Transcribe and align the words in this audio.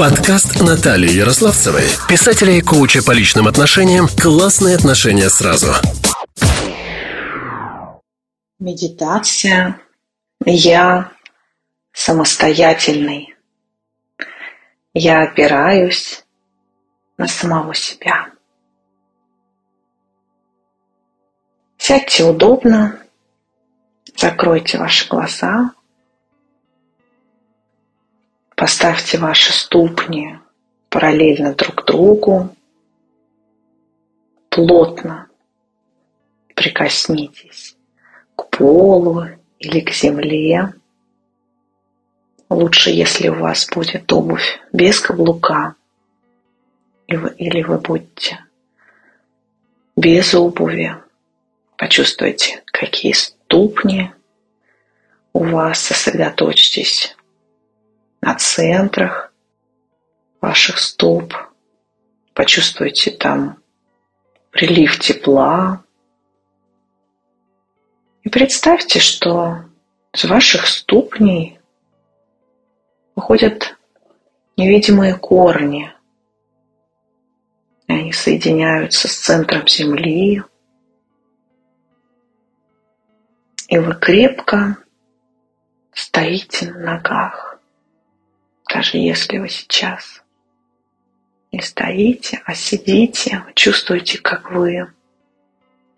Подкаст 0.00 0.62
Натальи 0.62 1.10
Ярославцевой, 1.10 1.84
писателя 2.08 2.54
и 2.54 2.62
коуча 2.62 3.02
по 3.04 3.10
личным 3.10 3.46
отношениям 3.46 4.08
«Классные 4.08 4.74
отношения 4.74 5.28
сразу». 5.28 5.74
Медитация. 8.58 9.78
Я 10.46 11.12
самостоятельный. 11.92 13.36
Я 14.94 15.20
опираюсь 15.20 16.24
на 17.18 17.28
самого 17.28 17.74
себя. 17.74 18.30
Сядьте 21.76 22.24
удобно, 22.24 22.98
закройте 24.16 24.78
ваши 24.78 25.06
глаза, 25.10 25.72
поставьте 28.60 29.16
ваши 29.16 29.54
ступни 29.54 30.38
параллельно 30.90 31.54
друг 31.54 31.86
другу, 31.86 32.54
плотно 34.50 35.30
прикоснитесь 36.54 37.74
к 38.36 38.50
полу 38.50 39.24
или 39.60 39.80
к 39.80 39.94
земле. 39.94 40.74
Лучше, 42.50 42.90
если 42.90 43.28
у 43.28 43.36
вас 43.36 43.66
будет 43.66 44.12
обувь 44.12 44.60
без 44.74 45.00
каблука, 45.00 45.74
или 47.06 47.62
вы 47.62 47.78
будете 47.78 48.44
без 49.96 50.34
обуви. 50.34 50.94
Почувствуйте, 51.78 52.62
какие 52.66 53.12
ступни 53.12 54.12
у 55.32 55.44
вас. 55.44 55.78
Сосредоточьтесь 55.78 57.16
на 58.20 58.34
центрах 58.34 59.32
ваших 60.40 60.78
стоп. 60.78 61.34
Почувствуйте 62.34 63.10
там 63.10 63.60
прилив 64.50 64.98
тепла. 64.98 65.84
И 68.22 68.28
представьте, 68.28 68.98
что 68.98 69.64
с 70.12 70.24
ваших 70.24 70.66
ступней 70.66 71.58
выходят 73.14 73.78
невидимые 74.56 75.16
корни. 75.16 75.92
И 77.86 77.92
они 77.92 78.12
соединяются 78.12 79.08
с 79.08 79.16
центром 79.16 79.66
Земли. 79.66 80.42
И 83.68 83.78
вы 83.78 83.94
крепко 83.94 84.76
стоите 85.92 86.70
на 86.72 86.78
ногах. 86.80 87.49
Даже 88.72 88.98
если 88.98 89.38
вы 89.38 89.48
сейчас 89.48 90.22
не 91.50 91.60
стоите, 91.60 92.40
а 92.44 92.54
сидите, 92.54 93.44
чувствуете, 93.54 94.18
как 94.18 94.52
вы 94.52 94.92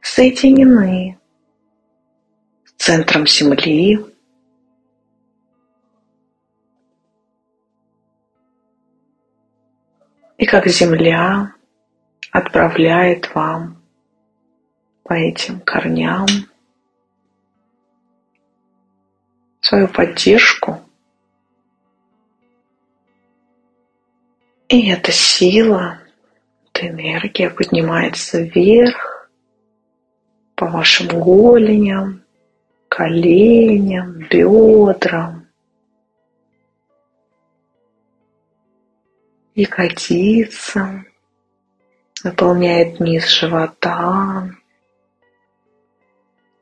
соединены 0.01 1.19
с 2.65 2.73
центром 2.83 3.27
Земли, 3.27 3.99
И 10.39 10.45
как 10.45 10.67
земля 10.67 11.55
отправляет 12.33 13.33
вам 13.33 13.81
по 15.05 15.13
этим 15.13 15.61
корням 15.61 16.27
свою 19.61 19.87
поддержку. 19.87 20.81
И 24.73 24.89
эта 24.89 25.13
сила, 25.13 25.99
эта 26.73 26.89
энергия 26.89 27.51
поднимается 27.51 28.41
вверх 28.41 29.29
по 30.55 30.67
вашим 30.67 31.09
голеням, 31.09 32.23
коленям, 32.89 34.21
бедрам, 34.31 35.47
ягодицам, 39.55 41.07
наполняет 42.25 42.99
низ 42.99 43.29
живота, 43.29 44.49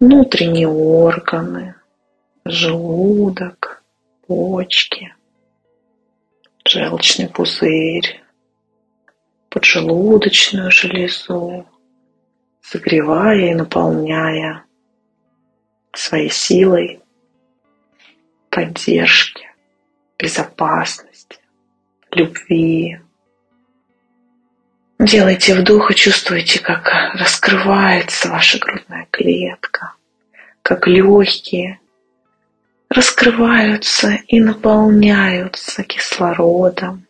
внутренние 0.00 0.66
органы, 0.66 1.76
желудок, 2.44 3.84
почки, 4.26 5.14
желчный 6.70 7.28
пузырь, 7.28 8.22
поджелудочную 9.48 10.70
железу, 10.70 11.66
согревая 12.62 13.50
и 13.50 13.54
наполняя 13.54 14.64
своей 15.92 16.30
силой 16.30 17.00
поддержки, 18.50 19.48
безопасности 20.16 21.40
любви. 22.12 23.00
Делайте 25.00 25.54
вдох 25.54 25.90
и 25.90 25.94
чувствуйте, 25.96 26.60
как 26.60 26.88
раскрывается 27.14 28.28
ваша 28.28 28.58
грудная 28.58 29.08
клетка, 29.10 29.94
как 30.62 30.86
легкие 30.86 31.80
раскрываются 32.90 34.18
и 34.26 34.40
наполняются 34.40 35.84
кислородом. 35.84 37.06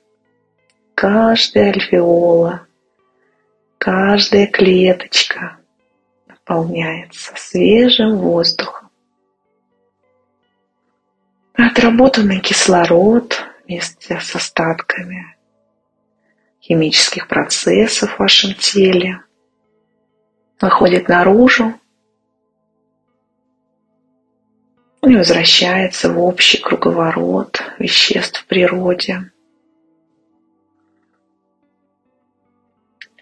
Каждая 0.94 1.72
альвеола, 1.72 2.66
каждая 3.78 4.46
клеточка 4.46 5.56
наполняется 6.28 7.32
свежим 7.36 8.18
воздухом. 8.18 8.90
Отработанный 11.54 12.40
кислород 12.40 13.42
вместе 13.64 14.20
с 14.20 14.36
остатками 14.36 15.34
химических 16.60 17.26
процессов 17.26 18.16
в 18.16 18.18
вашем 18.18 18.54
теле 18.54 19.22
выходит 20.60 21.08
наружу 21.08 21.79
и 25.02 25.16
возвращается 25.16 26.12
в 26.12 26.18
общий 26.20 26.58
круговорот 26.58 27.62
веществ 27.78 28.40
в 28.40 28.46
природе. 28.46 29.30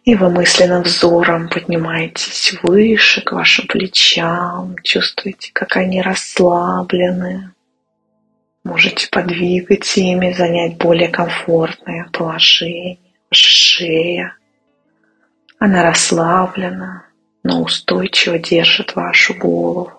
И 0.05 0.15
вы 0.15 0.31
мысленным 0.31 0.83
взором 0.83 1.49
поднимаетесь 1.49 2.55
выше 2.63 3.21
к 3.21 3.33
вашим 3.33 3.67
плечам, 3.67 4.77
чувствуете, 4.83 5.51
как 5.53 5.77
они 5.77 6.01
расслаблены, 6.01 7.53
Можете 8.69 9.09
подвигать 9.09 9.97
ими, 9.97 10.31
занять 10.33 10.77
более 10.77 11.09
комфортное 11.09 12.07
положение. 12.13 12.99
Ваша 13.31 13.49
шея, 13.49 14.37
она 15.59 15.83
расслаблена, 15.85 17.07
но 17.43 17.63
устойчиво 17.63 18.39
держит 18.39 18.95
вашу 18.95 19.33
голову. 19.33 19.98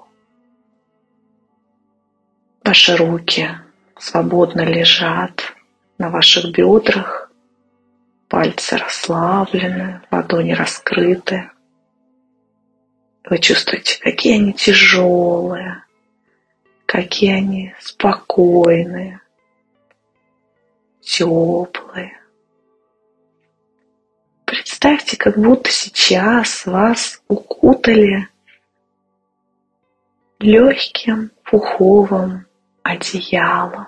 Ваши 2.69 2.95
руки 2.95 3.49
свободно 3.97 4.61
лежат 4.61 5.55
на 5.97 6.11
ваших 6.11 6.51
бедрах, 6.51 7.31
пальцы 8.27 8.77
расслаблены, 8.77 10.03
ладони 10.11 10.51
раскрыты. 10.51 11.49
Вы 13.23 13.39
чувствуете, 13.39 13.99
какие 13.99 14.35
они 14.35 14.53
тяжелые, 14.53 15.83
какие 16.85 17.31
они 17.31 17.73
спокойные, 17.79 19.19
теплые. 21.01 22.21
Представьте, 24.45 25.17
как 25.17 25.39
будто 25.39 25.71
сейчас 25.71 26.67
вас 26.67 27.19
укутали 27.27 28.29
легким 30.37 31.31
пуховым 31.43 32.45
одеялом. 32.89 33.87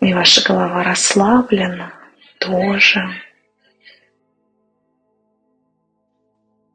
И 0.00 0.12
ваша 0.12 0.46
голова 0.46 0.84
расслаблена 0.84 1.92
тоже. 2.38 3.02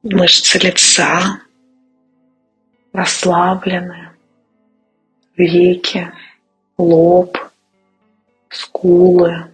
Мышцы 0.02 0.58
лица 0.60 1.42
расслаблены, 2.94 4.18
веки, 5.36 6.12
лоб, 6.78 7.38
скулы, 8.50 9.52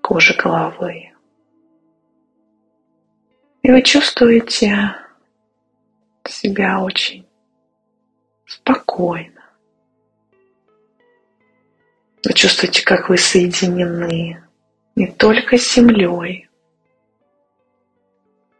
кожа 0.00 0.34
головы. 0.34 1.12
И 3.62 3.70
вы 3.70 3.82
чувствуете 3.82 4.94
себя 6.28 6.80
очень 6.80 7.26
спокойно, 8.46 9.44
Вы 12.24 12.32
чувствуете, 12.32 12.82
как 12.82 13.10
вы 13.10 13.18
соединены 13.18 14.42
не 14.96 15.06
только 15.08 15.58
с 15.58 15.74
Землей, 15.74 16.48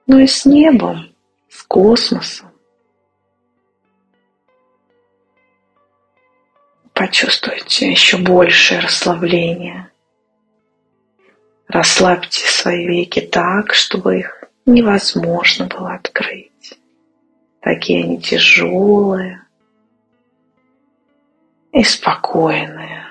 но 0.06 0.18
и 0.18 0.26
с 0.26 0.44
небом, 0.44 1.14
с 1.48 1.62
космосом. 1.62 2.50
Почувствуйте 6.92 7.90
еще 7.90 8.18
большее 8.18 8.80
расслабление. 8.80 9.90
Расслабьте 11.66 12.46
свои 12.46 12.86
веки 12.86 13.20
так, 13.20 13.72
чтобы 13.72 14.18
их 14.18 14.44
невозможно 14.66 15.66
было 15.66 15.94
открыть. 15.94 16.43
Такие 17.64 18.04
они 18.04 18.20
тяжелые 18.20 19.46
и 21.72 21.82
спокойные. 21.82 23.06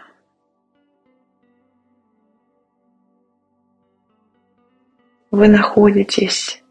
Вы 5.31 5.47
находитесь 5.47 6.63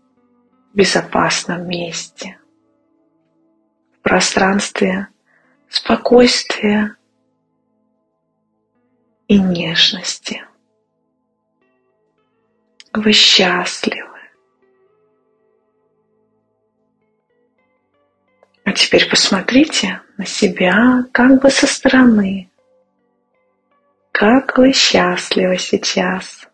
в 0.73 0.77
безопасном 0.77 1.67
месте, 1.67 2.39
в 3.97 3.99
пространстве 4.03 5.09
спокойствия 5.69 6.97
и 9.27 9.41
нежности. 9.41 10.47
Вы 12.93 13.11
счастливы. 13.11 14.12
А 18.73 18.75
теперь 18.75 19.07
посмотрите 19.07 20.01
на 20.17 20.25
себя 20.25 21.05
как 21.13 21.43
бы 21.43 21.51
со 21.51 21.67
стороны. 21.67 22.51
Как 24.13 24.57
вы 24.57 24.73
счастливы 24.73 25.59
сейчас. 25.59 26.49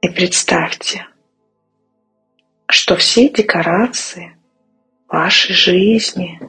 И 0.00 0.08
представьте, 0.08 1.06
что 2.66 2.96
все 2.96 3.28
декорации 3.28 4.36
вашей 5.06 5.54
жизни 5.54 6.40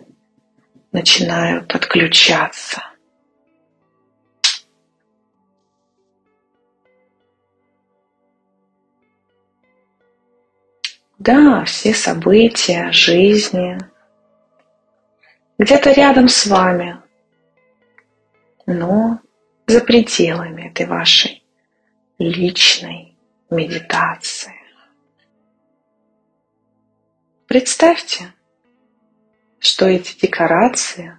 начинают 0.91 1.75
отключаться. 1.75 2.88
Да, 11.19 11.65
все 11.65 11.93
события 11.93 12.93
жизни 12.93 13.77
где-то 15.57 15.91
рядом 15.91 16.29
с 16.29 16.47
вами, 16.47 17.01
но 18.65 19.19
за 19.67 19.81
пределами 19.81 20.69
этой 20.69 20.85
вашей 20.85 21.43
личной 22.19 23.17
медитации. 23.49 24.55
Представьте, 27.47 28.33
что 29.59 29.87
эти 29.87 30.17
декорации 30.17 31.17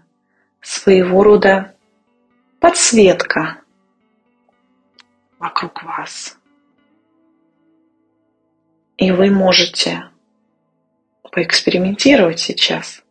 своего 0.62 1.22
рода 1.22 1.76
подсветка 2.58 3.60
вокруг 5.38 5.82
вас. 5.82 6.39
И 9.00 9.12
вы 9.12 9.30
можете 9.30 10.10
поэкспериментировать 11.32 12.38
сейчас. 12.38 13.02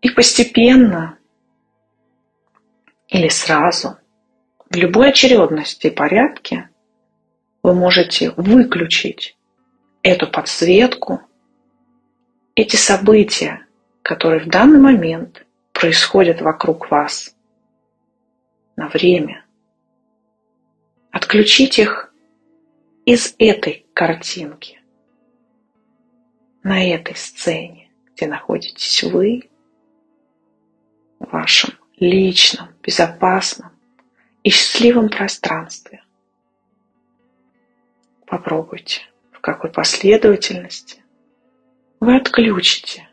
И 0.00 0.08
постепенно 0.08 1.18
или 3.08 3.28
сразу, 3.28 3.98
в 4.70 4.76
любой 4.76 5.10
очередности 5.10 5.88
и 5.88 5.90
порядке, 5.90 6.70
вы 7.62 7.74
можете 7.74 8.30
выключить 8.30 9.36
эту 10.02 10.26
подсветку, 10.26 11.20
эти 12.54 12.76
события, 12.76 13.66
которые 14.00 14.40
в 14.40 14.48
данный 14.48 14.80
момент 14.80 15.44
происходят 15.74 16.40
вокруг 16.40 16.90
вас 16.90 17.36
на 18.74 18.88
время. 18.88 19.44
Отключить 21.10 21.78
их 21.78 22.05
из 23.06 23.36
этой 23.38 23.86
картинки, 23.94 24.82
на 26.64 26.84
этой 26.84 27.14
сцене, 27.14 27.88
где 28.12 28.26
находитесь 28.26 29.04
вы, 29.04 29.48
в 31.20 31.30
вашем 31.30 31.70
личном, 31.98 32.74
безопасном 32.82 33.70
и 34.42 34.50
счастливом 34.50 35.08
пространстве. 35.08 36.02
Попробуйте, 38.26 39.02
в 39.30 39.38
какой 39.38 39.70
последовательности 39.70 41.04
вы 42.00 42.16
отключите 42.16 43.08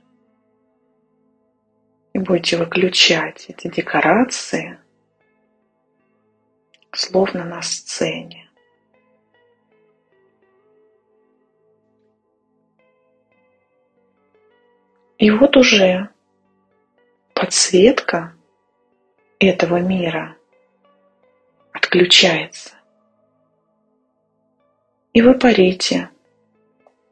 и 2.13 2.19
будете 2.19 2.57
выключать 2.57 3.45
эти 3.48 3.68
декорации, 3.69 4.80
словно 6.92 7.45
на 7.45 7.62
сцене. 7.62 8.43
И 15.24 15.31
вот 15.31 15.56
уже 15.56 16.10
подсветка 17.34 18.36
этого 19.40 19.78
мира 19.78 20.36
отключается. 21.72 22.72
И 25.14 25.22
вы 25.22 25.40
парите 25.40 26.10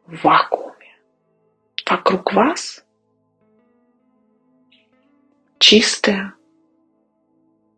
в 0.08 0.25
вакууме. 0.25 0.94
Вокруг 1.90 2.34
вас 2.34 2.84
чистое 5.57 6.34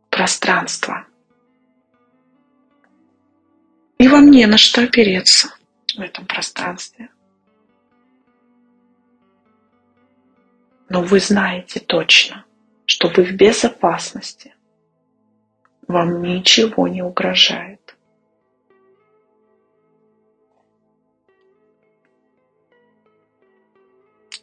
пространство. 0.09 1.05
И 3.99 4.07
вам 4.07 4.31
не 4.31 4.47
на 4.47 4.57
что 4.57 4.81
опереться 4.81 5.53
в 5.95 6.01
этом 6.01 6.25
пространстве. 6.25 7.12
Но 10.93 11.01
вы 11.01 11.19
знаете 11.19 11.79
точно, 11.79 12.45
что 12.85 13.07
вы 13.07 13.23
в 13.23 13.31
безопасности. 13.31 14.53
Вам 15.87 16.21
ничего 16.21 16.87
не 16.87 17.01
угрожает. 17.01 17.95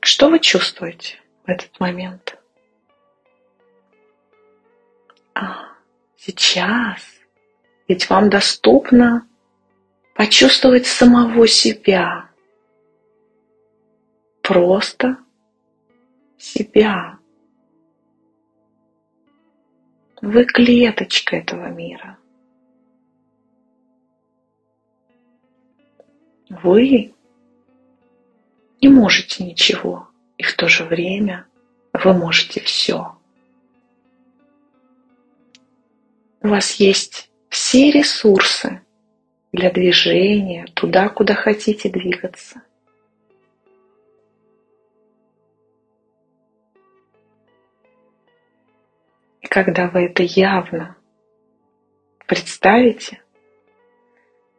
Что 0.01 0.29
вы 0.29 0.41
чувствуете 0.41 1.21
в 1.47 1.51
этот 1.51 1.79
момент? 1.79 2.37
А, 5.35 5.69
сейчас. 6.17 7.01
Ведь 7.87 8.11
вам 8.11 8.29
доступно 8.29 9.25
почувствовать 10.17 10.89
самого 10.89 11.47
себя. 11.47 12.29
Просто 14.43 15.17
себя. 16.43 17.19
Вы 20.23 20.45
клеточка 20.45 21.37
этого 21.37 21.69
мира. 21.69 22.19
Вы 26.49 27.15
не 28.83 28.89
можете 28.89 29.45
ничего, 29.45 30.09
и 30.37 30.43
в 30.43 30.55
то 30.57 30.69
же 30.69 30.85
время 30.85 31.47
вы 31.93 32.13
можете 32.13 32.61
все. 32.61 33.17
У 36.43 36.49
вас 36.49 36.75
есть 36.75 37.31
все 37.49 37.91
ресурсы 37.91 38.81
для 39.53 39.71
движения 39.71 40.67
туда, 40.75 41.09
куда 41.09 41.35
хотите 41.35 41.89
двигаться. 41.91 42.63
Когда 49.51 49.89
вы 49.89 50.05
это 50.05 50.23
явно 50.23 50.97
представите 52.29 53.21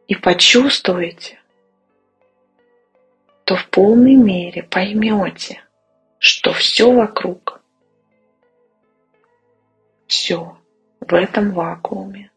и 0.06 0.14
почувствуете, 0.14 1.40
то 3.44 3.56
в 3.56 3.70
полной 3.70 4.16
мере 4.16 4.62
поймете, 4.62 5.64
что 6.18 6.52
все 6.52 6.92
вокруг, 6.92 7.62
все 10.06 10.58
в 11.00 11.14
этом 11.14 11.52
вакууме 11.52 12.30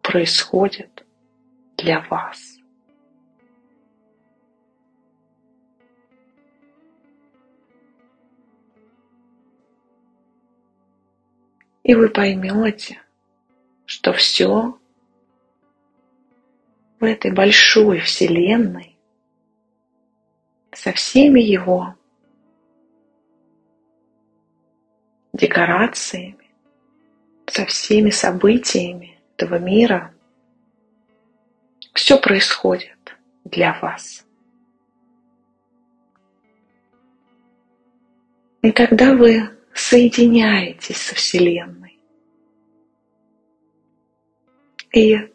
происходит 0.00 1.04
для 1.76 2.00
вас. 2.08 2.49
И 11.90 11.94
вы 11.96 12.08
поймете, 12.08 13.02
что 13.84 14.12
все 14.12 14.78
в 17.00 17.04
этой 17.04 17.32
большой 17.32 17.98
вселенной 17.98 18.96
со 20.70 20.92
всеми 20.92 21.40
его 21.40 21.96
декорациями, 25.32 26.52
со 27.46 27.66
всеми 27.66 28.10
событиями 28.10 29.18
этого 29.36 29.58
мира, 29.58 30.14
все 31.92 32.20
происходит 32.20 33.16
для 33.42 33.76
вас. 33.80 34.24
И 38.62 38.70
когда 38.70 39.12
вы 39.16 39.50
соединяетесь 39.74 40.98
со 40.98 41.14
Вселенной 41.14 41.79
и 44.92 45.32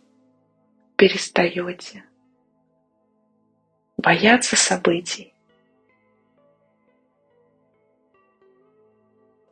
перестаете 0.98 2.04
бояться 3.98 4.56
событий 4.56 5.34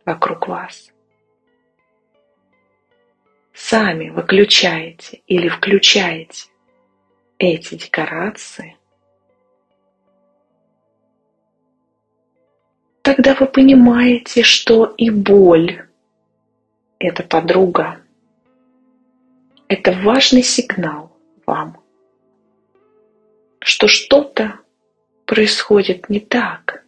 вокруг 0.05 0.47
вас. 0.47 0.91
Сами 3.53 4.09
выключаете 4.09 5.21
или 5.27 5.47
включаете 5.47 6.49
эти 7.37 7.75
декорации, 7.75 8.77
тогда 13.01 13.35
вы 13.35 13.45
понимаете, 13.45 14.43
что 14.43 14.85
и 14.97 15.09
боль– 15.09 15.87
это 16.99 17.23
подруга. 17.23 18.02
Это 19.67 19.91
важный 19.91 20.43
сигнал 20.43 21.17
вам, 21.45 21.81
что 23.59 23.87
что-то 23.87 24.59
происходит 25.25 26.09
не 26.09 26.19
так, 26.19 26.85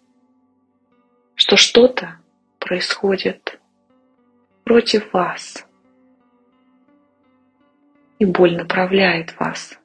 что 1.35 1.57
что-то 1.57 2.19
происходит 2.59 3.59
против 4.63 5.13
вас, 5.13 5.65
и 8.19 8.25
боль 8.25 8.55
направляет 8.55 9.37
вас 9.39 9.77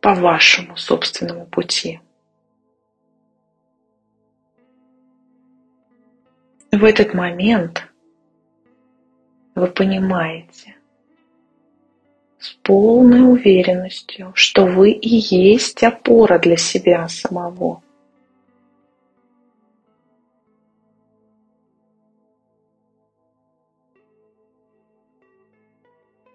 по 0.00 0.14
вашему 0.14 0.76
собственному 0.76 1.46
пути. 1.46 2.00
В 6.70 6.84
этот 6.84 7.14
момент 7.14 7.87
вы 9.58 9.66
понимаете 9.66 10.76
с 12.38 12.50
полной 12.62 13.22
уверенностью, 13.22 14.32
что 14.34 14.64
вы 14.64 14.92
и 14.92 15.08
есть 15.08 15.82
опора 15.82 16.38
для 16.38 16.56
себя 16.56 17.08
самого. 17.08 17.82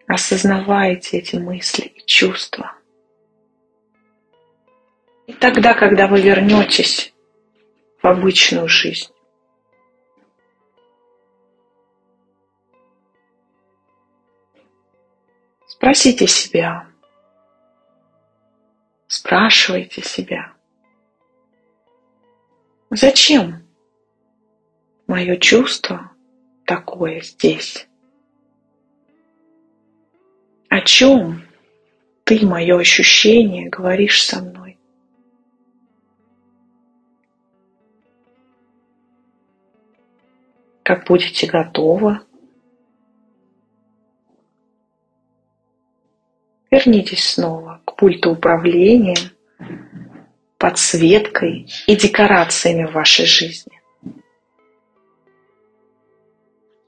Осознавайте 0.06 1.20
эти 1.20 1.38
мысли 1.38 1.86
и 1.86 2.06
чувства. 2.06 2.74
И 5.26 5.34
тогда, 5.34 5.74
когда 5.74 6.08
вы 6.08 6.22
вернетесь 6.22 7.14
в 8.02 8.08
обычную 8.08 8.68
жизнь, 8.68 9.13
Спросите 15.84 16.28
себя, 16.28 16.88
спрашивайте 19.08 20.02
себя, 20.02 20.54
зачем 22.90 23.68
мое 25.08 25.36
чувство 25.36 26.10
такое 26.64 27.20
здесь? 27.20 27.86
О 30.70 30.80
чем 30.80 31.44
ты, 32.24 32.46
мое 32.46 32.80
ощущение, 32.80 33.68
говоришь 33.68 34.24
со 34.24 34.42
мной? 34.42 34.78
Как 40.84 41.06
будете 41.08 41.46
готовы, 41.46 42.22
вернитесь 46.74 47.30
снова 47.30 47.82
к 47.86 47.96
пульту 47.96 48.32
управления, 48.32 49.18
подсветкой 50.58 51.68
и 51.86 51.96
декорациями 51.96 52.86
в 52.86 52.94
вашей 52.94 53.26
жизни. 53.26 53.80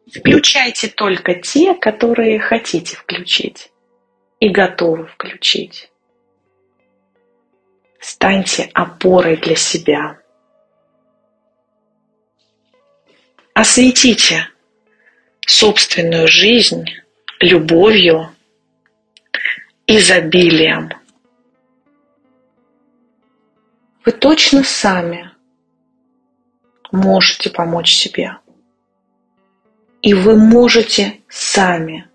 Включайте 0.07 0.87
только 0.87 1.35
те, 1.35 1.75
которые 1.75 2.39
хотите 2.39 2.95
включить 2.95 3.71
и 4.39 4.49
готовы 4.49 5.05
включить. 5.07 5.91
Станьте 7.99 8.69
опорой 8.73 9.37
для 9.37 9.55
себя. 9.55 10.19
Осветите 13.53 14.49
собственную 15.45 16.27
жизнь 16.27 16.85
любовью, 17.39 18.34
изобилием. 19.87 20.89
Вы 24.03 24.11
точно 24.11 24.63
сами 24.63 25.31
можете 26.91 27.49
помочь 27.49 27.93
себе. 27.93 28.37
И 30.01 30.13
вы 30.13 30.37
можете 30.37 31.21
сами 31.29 32.09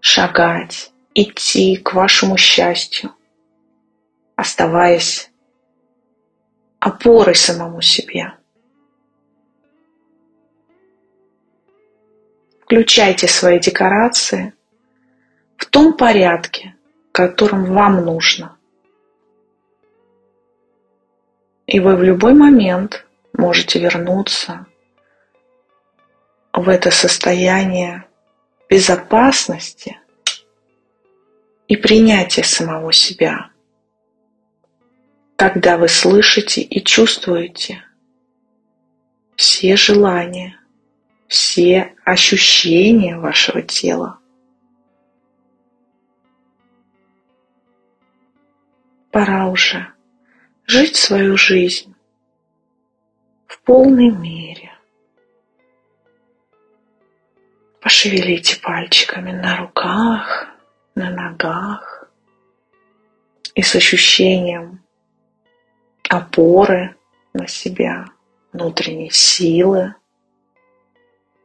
шагать, 0.00 0.92
идти 1.14 1.76
к 1.76 1.92
вашему 1.94 2.36
счастью, 2.36 3.14
оставаясь 4.36 5.30
опорой 6.78 7.34
самому 7.34 7.80
себе. 7.80 8.34
Включайте 12.62 13.28
свои 13.28 13.58
декорации 13.60 14.54
в 15.56 15.66
том 15.66 15.96
порядке, 15.96 16.74
которым 17.12 17.74
вам 17.74 18.04
нужно. 18.04 18.56
И 21.66 21.78
вы 21.78 21.96
в 21.96 22.02
любой 22.02 22.34
момент 22.34 23.06
можете 23.34 23.78
вернуться 23.78 24.66
в 26.52 26.68
это 26.68 26.90
состояние 26.90 28.04
безопасности 28.68 29.98
и 31.68 31.76
принятия 31.76 32.42
самого 32.42 32.92
себя, 32.92 33.50
когда 35.36 35.76
вы 35.78 35.88
слышите 35.88 36.62
и 36.62 36.82
чувствуете 36.82 37.82
все 39.36 39.76
желания, 39.76 40.58
все 41.28 41.94
ощущения 42.04 43.18
вашего 43.18 43.62
тела. 43.62 44.21
Пора 49.12 49.48
уже 49.48 49.92
жить 50.66 50.96
свою 50.96 51.36
жизнь 51.36 51.94
в 53.46 53.60
полной 53.60 54.10
мере. 54.10 54.72
Пошевелите 57.82 58.58
пальчиками 58.58 59.32
на 59.32 59.58
руках, 59.58 60.48
на 60.94 61.10
ногах 61.10 62.08
и 63.54 63.60
с 63.60 63.74
ощущением 63.74 64.82
опоры 66.08 66.96
на 67.34 67.46
себя, 67.46 68.06
внутренней 68.54 69.10
силы. 69.10 69.94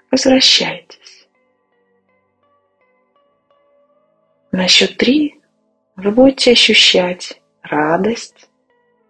Возвращайтесь. 0.10 1.28
На 4.54 4.70
счет 4.70 4.96
три 4.96 5.42
вы 5.98 6.12
будете 6.12 6.52
ощущать 6.52 7.42
радость, 7.70 8.50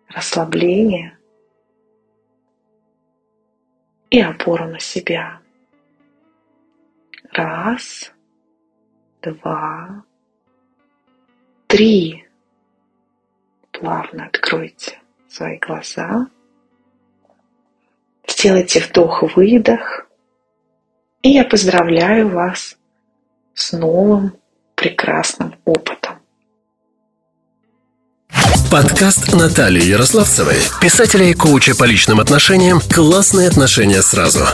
расслабление 0.08 1.18
и 4.10 4.22
опору 4.22 4.66
на 4.66 4.80
себя. 4.80 5.42
Раз, 7.32 8.12
два, 9.22 10.04
три. 11.68 12.26
Плавно 13.72 14.26
откройте 14.26 15.00
свои 15.28 15.60
глаза. 15.60 16.28
Сделайте 18.28 18.80
вдох-выдох. 18.80 20.08
И 21.22 21.30
я 21.30 21.44
поздравляю 21.44 22.30
вас 22.30 22.78
с 23.54 23.74
новым 23.74 24.38
прекрасным 24.76 25.56
опытом. 25.66 25.97
Подкаст 28.72 29.34
Натальи 29.34 29.84
Ярославцевой, 29.86 30.58
писателя 30.82 31.26
и 31.30 31.34
коуча 31.34 31.74
по 31.74 31.86
личным 31.86 32.20
отношениям 32.20 32.82
«Классные 32.94 33.48
отношения 33.48 34.02
сразу». 34.02 34.46